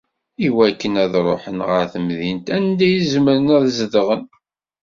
[0.47, 4.23] Iwakken ad ṛuḥen ɣer temdint anda i zemren ad zedɣen.